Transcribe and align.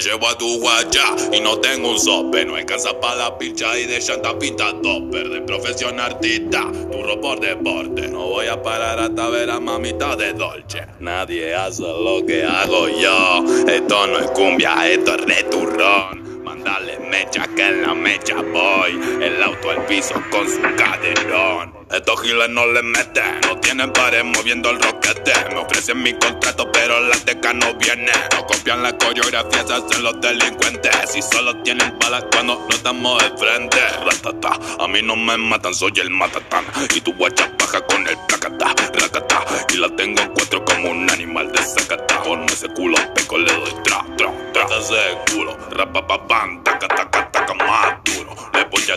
Llevo 0.00 0.28
a 0.28 0.38
tu 0.38 0.58
guacha 0.60 1.14
y 1.30 1.40
no 1.40 1.58
tengo 1.58 1.90
un 1.90 2.00
sope. 2.00 2.44
No 2.46 2.56
alcanza 2.56 2.98
para 2.98 3.16
la 3.16 3.38
picha 3.38 3.78
y 3.78 3.84
de 3.84 4.00
llanta 4.00 4.38
pinta 4.38 4.72
topper. 4.82 5.28
De 5.28 5.42
profesión 5.42 6.00
artista, 6.00 6.72
turro 6.90 7.20
por 7.20 7.38
deporte. 7.38 8.08
No 8.08 8.28
voy 8.28 8.46
a 8.46 8.62
parar 8.62 8.98
hasta 8.98 9.28
ver 9.28 9.50
a 9.50 9.60
mamita 9.60 10.16
de 10.16 10.32
Dolce. 10.32 10.86
Nadie 11.00 11.54
hace 11.54 11.82
lo 11.82 12.24
que 12.24 12.44
hago 12.44 12.88
yo. 12.88 13.44
Esto 13.68 14.06
no 14.06 14.18
es 14.20 14.30
cumbia, 14.30 14.90
esto 14.90 15.16
es 15.16 15.20
returrón. 15.20 16.19
Mandale 16.62 16.98
mecha 16.98 17.46
que 17.56 17.66
en 17.66 17.82
la 17.82 17.94
mecha 17.94 18.34
voy. 18.34 19.00
El 19.22 19.42
auto 19.42 19.70
al 19.70 19.86
piso 19.86 20.14
con 20.30 20.46
su 20.46 20.60
caderón. 20.60 21.74
Estos 21.90 22.20
giles 22.20 22.50
no 22.50 22.66
le 22.66 22.82
meten, 22.82 23.40
no 23.48 23.58
tienen 23.60 23.90
pared 23.92 24.22
moviendo 24.22 24.68
el 24.70 24.80
roquete. 24.80 25.32
Me 25.50 25.56
ofrecen 25.56 26.02
mi 26.02 26.12
contrato, 26.12 26.70
pero 26.70 27.00
la 27.00 27.16
teca 27.16 27.54
no 27.54 27.74
viene. 27.74 28.12
No 28.36 28.46
copian 28.46 28.82
la 28.82 28.96
coreografía, 28.96 29.66
se 29.66 29.72
hacen 29.72 30.02
los 30.02 30.20
delincuentes. 30.20 30.92
Si 31.10 31.22
solo 31.22 31.56
tienen 31.62 31.98
balas 31.98 32.24
cuando 32.30 32.56
no 32.56 32.68
estamos 32.68 33.22
de 33.22 33.38
frente. 33.38 33.78
Ratata, 34.04 34.58
a 34.78 34.86
mí 34.86 35.00
no 35.02 35.16
me 35.16 35.38
matan, 35.38 35.74
soy 35.74 35.92
el 35.96 36.10
matatán. 36.10 36.64
Y 36.94 37.00
tu 37.00 37.14
guacha 37.14 37.50
baja 37.58 37.80
con 37.86 38.06
el 38.06 38.18
placata, 38.28 38.74
placata. 38.92 39.44
Y 39.72 39.78
la 39.78 39.88
tengo 39.96 40.20
en 40.20 40.32
cuatro 40.34 40.62
como 40.64 40.90
un 40.90 41.10
animal 41.10 41.50
de 41.52 41.62
sacata. 41.62 42.18
Con 42.18 42.44
ese 42.44 42.68
culo 42.68 42.98
peco 43.14 43.38
le 43.38 43.50
doy 43.50 43.72
tra, 43.82 44.04
tra, 44.16 44.30
tra. 44.52 44.66
Ese 44.78 45.32
culo, 45.32 45.56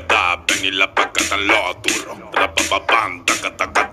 Le 0.03 0.15
voy 0.15 0.17
a 0.17 0.37
dar, 0.37 0.45
ven 0.47 0.65
y 0.65 0.71
la 0.71 0.93
paca 0.93 1.23
tan 1.29 1.47
lo 1.47 1.75
turro. 1.81 2.31
Rapapapam, 2.33 3.23
taca, 3.25 3.55
taca, 3.55 3.73
taca, 3.73 3.92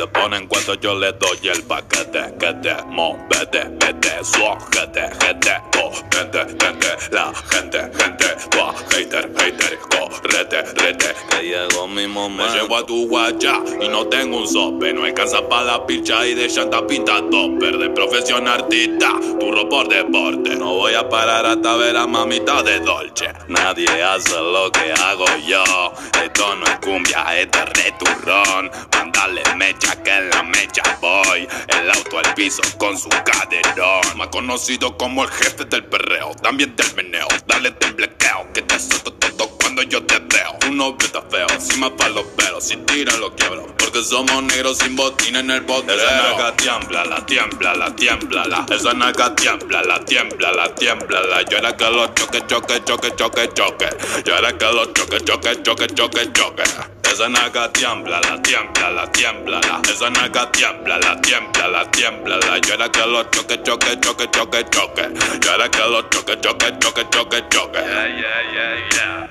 se 0.00 0.06
ponen 0.06 0.46
cuatro 0.46 0.74
yo 0.76 0.94
le 0.94 1.12
doy 1.12 1.48
el 1.48 1.62
paquete. 1.64 2.34
Que 2.38 2.54
te 2.54 2.74
movete, 2.86 3.64
vete, 3.80 4.24
suajete, 4.24 5.10
gente, 5.20 5.52
correte, 5.72 6.38
gente, 6.58 6.88
la 7.10 7.32
gente, 7.50 7.78
gente, 7.98 8.26
tu 8.50 8.58
hater, 8.96 9.30
hater, 9.36 9.78
correte, 9.90 10.62
rete. 10.62 11.14
Que 11.28 11.42
llegó 11.42 11.86
mi 11.86 12.06
momento. 12.06 12.50
Me 12.50 12.60
llevo 12.60 12.76
a 12.76 12.86
tu 12.86 13.08
guacha 13.08 13.60
y 13.78 13.88
no 13.88 14.06
tengo 14.06 14.38
un 14.38 14.48
sope. 14.48 14.90
No 14.94 15.04
alcanza 15.04 15.46
para 15.46 15.64
la 15.64 15.86
picha 15.86 16.26
y 16.26 16.34
de 16.34 16.48
llanta 16.48 16.86
pinta 16.86 17.20
topper. 17.30 17.76
De 17.76 17.90
profesión 17.90 18.48
artista, 18.48 19.12
turro 19.38 19.68
por 19.68 19.86
deporte. 19.88 20.56
No 20.56 20.76
voy 20.76 20.94
a 20.94 21.06
parar 21.10 21.44
hasta 21.44 21.76
ver 21.76 21.96
a 21.96 22.06
mamita 22.06 22.62
de 22.62 22.80
Dolce. 22.80 23.28
Nadie 23.48 24.02
hace 24.02 24.34
lo 24.40 24.72
que 24.72 24.92
hago 24.92 25.26
yo. 25.46 25.92
Esto 26.24 26.56
no 26.56 26.64
es 26.64 26.78
cumbia, 26.78 27.38
esto 27.38 27.58
es 27.58 27.84
returrón. 27.84 28.70
Mándale 28.92 29.42
mecha 29.56 29.89
que 29.96 30.10
en 30.10 30.30
la 30.30 30.42
mecha 30.42 30.82
voy. 31.00 31.48
El 31.68 31.90
auto 31.90 32.18
al 32.18 32.34
piso 32.34 32.62
con 32.78 32.98
su 32.98 33.08
caderón. 33.08 34.00
Más 34.16 34.28
conocido 34.28 34.96
como 34.96 35.24
el 35.24 35.30
jefe 35.30 35.64
del 35.64 35.84
perreo, 35.84 36.34
también 36.42 36.74
del 36.76 36.94
meneo. 36.94 37.26
Dale 37.46 37.70
temblequeo, 37.72 38.46
que 38.52 38.62
te 38.62 38.78
suelto 38.78 39.12
todo 39.14 39.48
cuando 39.58 39.82
yo 39.82 40.02
te 40.04 40.18
veo. 40.18 40.58
Un 40.68 40.76
novio 40.76 40.98
está 41.00 41.22
feo, 41.22 41.46
encima 41.50 41.94
pa' 41.94 42.08
los 42.08 42.24
pelos. 42.36 42.64
Si 42.64 42.76
tira 42.76 43.16
lo 43.16 43.34
quiebro, 43.34 43.66
porque 43.78 44.02
somos 44.02 44.42
negros 44.44 44.78
sin 44.78 44.94
botín 44.96 45.36
en 45.36 45.50
el 45.50 45.64
potrero. 45.64 46.02
Esa 46.02 46.30
naca 46.30 46.56
tiembla, 46.56 47.04
la 47.04 47.26
tiembla, 47.26 47.74
la 47.74 47.96
tiembla, 47.96 48.44
la. 48.44 48.66
Esa 48.74 48.92
naca 48.92 49.34
tiembla, 49.34 49.82
la 49.82 50.04
tiembla, 50.04 50.52
la 50.52 50.74
tiembla, 50.74 51.20
la. 51.22 51.42
Yo 51.42 51.58
era 51.58 51.76
que 51.76 51.90
los 51.90 52.14
choque, 52.14 52.46
choque, 52.46 52.84
choque, 52.84 53.14
choque, 53.16 53.50
choque. 53.54 53.88
Yo 54.24 54.36
era 54.36 54.56
que 54.56 54.64
los 54.66 54.92
choque, 54.92 55.20
choque, 55.24 55.62
choque, 55.62 55.86
choque, 55.88 56.32
choque. 56.32 56.99
Esa 57.10 57.28
naca 57.28 57.68
tiembla, 57.72 58.20
la 58.20 58.40
tiembla, 58.40 58.90
la 58.90 59.10
tiembla, 59.10 59.60
la. 59.60 59.82
Esa 59.90 60.10
naca 60.10 60.50
tiembla, 60.52 60.96
la 60.98 61.20
tiembla, 61.20 61.68
la 61.68 61.90
tiembla, 61.90 62.36
la. 62.36 62.58
Yo 62.58 62.74
era 62.74 62.88
que 62.88 63.04
los 63.06 63.28
choque, 63.30 63.60
choque, 63.62 63.98
choque, 64.00 64.30
choque, 64.30 64.64
choque. 64.70 65.08
Yo 65.40 65.54
era 65.54 65.68
que 65.68 65.78
los 65.80 66.08
choque, 66.10 66.40
choque, 66.40 66.78
choque, 66.78 67.06
choque, 67.10 67.44
choque. 67.50 67.78
Yeah, 67.78 68.06
yeah, 68.06 68.52
yeah, 68.52 68.88
yeah. 68.94 69.30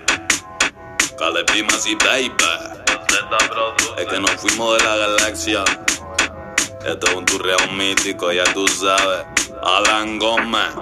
Caleb 1.18 1.50
y 1.56 1.96
baby. 1.96 2.34
Es 3.98 4.06
que 4.08 4.20
nos 4.20 4.31
fuimos 4.31 4.78
de 4.78 4.84
la 4.84 4.98
galaxia. 4.98 5.64
Esto 6.86 7.08
es 7.08 7.14
un 7.14 7.25
turreo 7.25 7.59
mítico, 7.74 8.31
ya 8.31 8.44
tú 8.54 8.68
sabes. 8.68 9.25
Alan 9.64 10.20
Gómez. 10.20 10.75